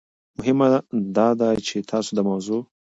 [0.37, 0.59] مهم
[1.17, 2.61] داده چې تاسو د موضوع